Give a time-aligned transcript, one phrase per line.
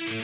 [0.00, 0.16] Здраво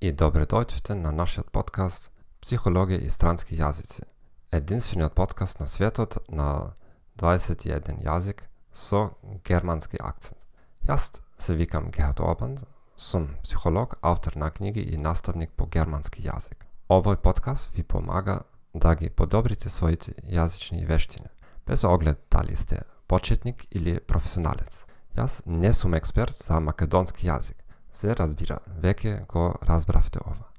[0.00, 2.10] и добре дојдовте на нашиот подкаст
[2.40, 4.06] Психологија и странски јазици.
[4.52, 6.72] Единствениот подкаст на светот на
[7.20, 9.10] 21 јазик со
[9.44, 10.43] германски акцент.
[10.84, 12.58] Јас се викам Герд Орбан,
[12.96, 16.66] сум психолог, автор на книги и наставник по германски јазик.
[16.92, 18.42] Овој подкаст ви помага
[18.74, 21.30] да ги подобрите своите јазични вештини,
[21.66, 24.84] без оглед дали сте почетник или професионалец.
[25.16, 27.56] Јас не сум експерт за македонски јазик.
[27.92, 30.50] Се разбира, веќе го разбравте ова.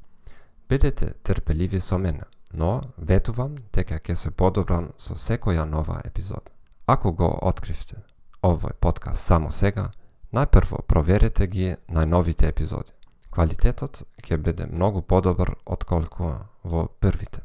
[0.69, 6.49] Бидете терпеливи со мене, но ветувам дека ќе се подобрам со секоја нова епизода.
[6.87, 8.01] Ако го откривте
[8.41, 9.91] овој подкаст само сега,
[10.35, 12.91] најпрво проверете ги најновите епизоди.
[13.31, 16.31] Квалитетот ќе биде многу подобар отколку
[16.63, 17.41] во првите.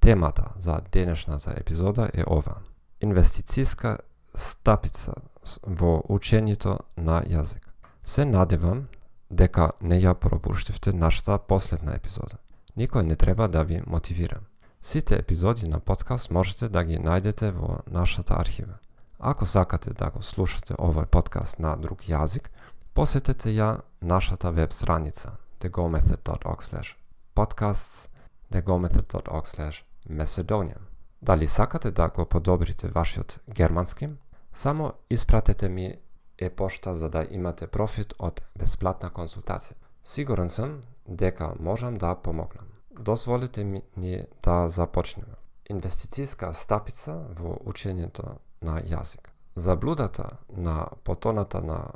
[0.00, 2.60] Темата за денешната епизода е ова.
[3.02, 3.98] Инвестицијска
[4.34, 5.14] стапица
[5.62, 7.62] во учењето на јазик.
[8.04, 8.86] Се надевам
[9.30, 12.38] дека не ја пропуштивте нашата последна епизода.
[12.76, 14.40] Никој не треба да ви мотивира.
[14.82, 18.78] Сите епизоди на подкаст можете да ги најдете во нашата архива.
[19.18, 22.50] Ако сакате да го слушате овој подкаст на друг јазик,
[22.94, 26.94] посетете ја нашата веб страница thegomethod.org
[27.34, 28.08] podcasts
[28.52, 30.82] thegomethod.org Macedonian.
[31.22, 34.08] Дали сакате да го подобрите вашиот германски,
[34.52, 35.94] само испратете ми
[36.38, 39.76] е-пошта за да имате профит од бесплатна консултација.
[40.04, 42.66] Сигурен сум дека можам да помогнам.
[43.00, 45.34] Дозволите ми ни да започнеме.
[45.70, 49.30] Инвестицијска стапица во учењето на јазик.
[49.54, 51.92] Заблудата на потоната на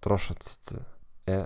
[0.00, 0.76] трошоците
[1.26, 1.44] е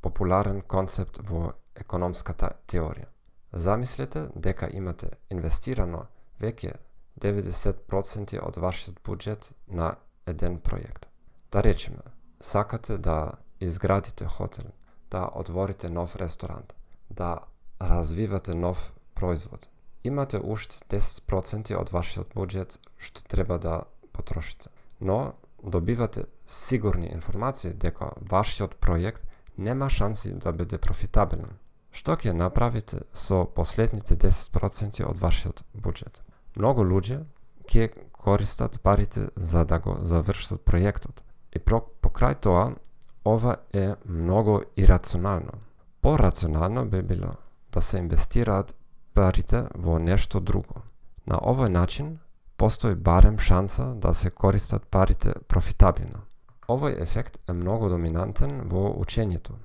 [0.00, 3.06] популарен концепт во економската теорија.
[3.52, 6.06] Замислете дека имате инвестирано
[6.40, 6.76] веќе
[7.20, 9.94] 90% од вашиот буџет на
[10.26, 11.06] еден проект.
[11.52, 12.02] Да речеме,
[12.40, 14.72] сакате да изградите хотел,
[15.10, 16.74] да отворите нов ресторант,
[17.10, 17.38] да
[17.80, 19.68] развивате нов производ.
[20.04, 23.82] Имате уште 10% од вашиот буџет што треба да
[24.12, 24.68] потрошите.
[25.00, 29.22] Но добивате сигурни информации дека вашиот проект
[29.58, 31.58] нема шанси да биде профитабелен.
[31.92, 36.22] Што ќе направите со последните 10% од вашиот буџет?
[36.56, 37.22] Многу луѓе
[37.68, 41.22] ќе користат парите за да го завршат проектот.
[41.52, 42.74] И покрај тоа,
[43.24, 45.52] ова е многу ирационално.
[46.00, 47.36] Порационално би било
[47.72, 48.74] да се инвестираат
[49.14, 50.82] парите во нешто друго.
[51.26, 52.18] На овој начин,
[52.56, 56.24] постои барем шанса да се користат парите профитабилно.
[56.68, 59.58] Овој ефект е многу доминантен во учењето.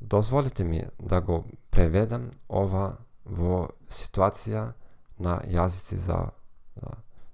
[0.00, 4.72] Дозволите ми да го преведам ова во ситуација
[5.18, 6.30] на јазици за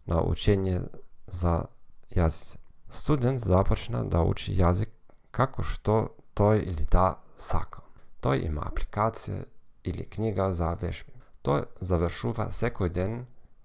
[0.09, 0.83] на учење
[1.27, 1.69] за
[2.11, 2.57] јазици.
[2.91, 4.91] Студент започна да учи јазик
[5.31, 7.85] како што тој или да сака.
[8.25, 9.45] Тој има апликација
[9.85, 11.13] или книга за вежби.
[11.49, 13.23] Тој завршува секој ден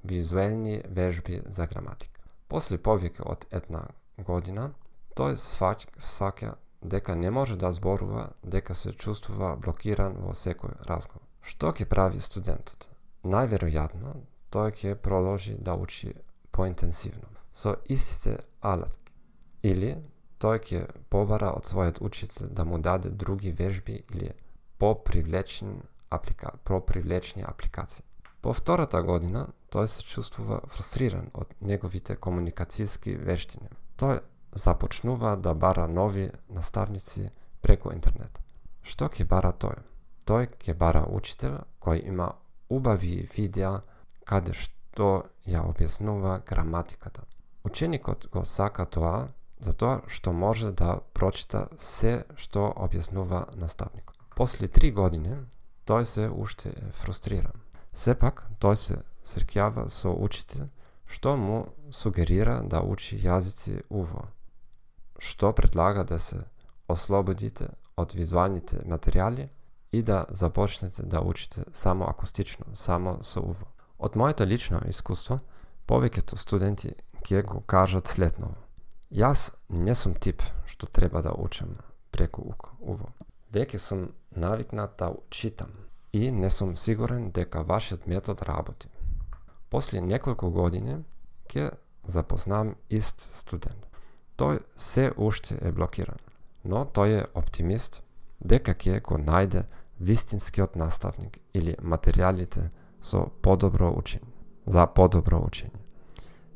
[0.08, 2.22] визуелни вежби за граматика.
[2.48, 3.82] После повеќе од една
[4.18, 4.70] година,
[5.20, 11.28] тој сваќа дека не може да зборува, дека се чувствува блокиран во секој разговор.
[11.42, 12.88] Што ќе прави студентот?
[13.24, 14.16] Најверојатно,
[14.52, 16.14] тој ќе продолжи да учи
[16.56, 19.12] поинтенсивно, со истите алатки.
[19.64, 19.98] Или
[20.40, 24.32] тој ќе побара од својот учител да му даде други вежби или
[24.80, 25.82] попривлечен
[26.16, 26.52] аплика...
[26.64, 28.06] попривлечни апликации.
[28.42, 33.70] По втората година, тој се чувствува фрустриран од неговите комуникацијски вештини.
[33.98, 34.20] Тој
[34.56, 37.30] започнува да бара нови наставници
[37.62, 38.40] преку интернет.
[38.84, 39.80] Што ќе бара тој?
[40.28, 42.34] Тој ќе бара учител кој има
[42.70, 43.82] убави видеа
[44.28, 47.24] каде што ја објаснува граматиката.
[47.64, 54.18] Ученикот го сака тоа затоа што може да прочита се што објаснува наставникот.
[54.36, 55.38] После три години,
[55.86, 57.60] тој се уште е фрустриран.
[57.94, 60.70] Сепак, тој се сркјава со учител
[61.14, 64.28] што му сугерира да учи јазици уво,
[65.20, 66.40] што предлага да се
[66.90, 69.50] ослободите од визуалните материјали
[69.92, 73.68] и да започнете да учите само акустично, само со уво.
[74.00, 75.40] Од моето лично искуство,
[75.88, 78.58] повеќето студенти ќе го кажат следново.
[79.12, 81.76] Јас не сум тип што треба да учам
[82.12, 83.14] преку уво.
[83.54, 85.70] Веќе сум навикнат да читам
[86.14, 88.90] и не сум сигурен дека вашиот метод работи.
[89.70, 91.04] После неколку години
[91.50, 91.72] ќе
[92.08, 93.88] запознам ист студент.
[94.38, 96.18] тој се уште е блокиран,
[96.66, 98.02] но тој е оптимист
[98.42, 99.66] дека ќе го најде
[100.00, 102.70] вистинскиот наставник или материјалите
[103.02, 104.30] со подобро учење,
[104.66, 105.78] за подобро учење.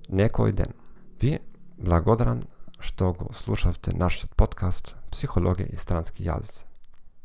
[0.09, 0.73] Некој ден.
[1.21, 1.39] Ви
[1.77, 2.41] благодарам
[2.79, 6.66] што го слушавте нашиот подкаст Психологија и странски јазици.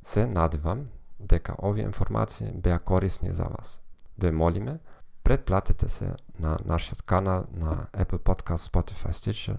[0.03, 0.89] Се надевам
[1.21, 3.81] дека овие информации беа корисни за вас.
[4.19, 4.79] Ве молиме,
[5.25, 9.57] предплатете се на нашиот канал на Apple Podcast, Spotify, Stitcher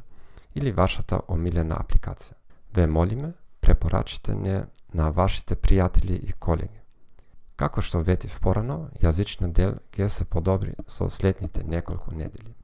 [0.55, 2.35] или вашата омилена апликација.
[2.75, 6.79] Ве молиме, препорачите не на вашите пријатели и колеги.
[7.55, 12.55] Како што ветив порано, јазичниот дел ќе се подобри со следните неколку недели.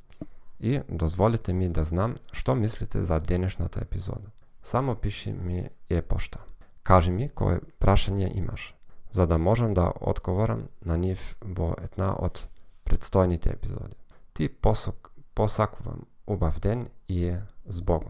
[0.60, 4.28] И дозволите ми да знам што мислите за денешната епизода.
[4.64, 6.40] Само пиши ми е пошта.
[6.84, 8.76] Кажи ми кое прашање имаш,
[9.12, 12.48] за да можам да одговорам на нив во една од
[12.86, 13.96] предстојните епизоди.
[14.34, 18.08] Ти посок, посакувам убав ден и е с Богом.